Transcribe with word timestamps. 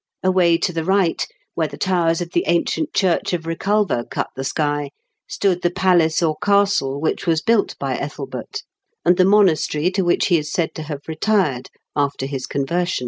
Away 0.23 0.57
to 0.57 0.73
the 0.73 0.83
right, 0.83 1.27
where 1.53 1.67
the 1.67 1.77
towers 1.77 2.21
of 2.21 2.31
the 2.31 2.45
ancient 2.47 2.91
church 2.91 3.33
of 3.33 3.43
Eeculver 3.43 4.09
cut 4.09 4.31
the 4.35 4.43
sky, 4.43 4.89
stood 5.29 5.61
the 5.61 5.69
palace 5.69 6.23
or 6.23 6.37
castle 6.41 6.99
which 6.99 7.27
was 7.27 7.43
built 7.43 7.75
by 7.77 7.95
Ethelbert, 7.95 8.63
and 9.05 9.15
the 9.17 9.25
monastery 9.25 9.91
to 9.91 10.01
which 10.01 10.25
he 10.29 10.39
is 10.39 10.51
said 10.51 10.73
to 10.73 10.81
have 10.81 11.01
retired 11.07 11.69
after 11.95 12.25
his 12.25 12.47
conversion. 12.47 12.99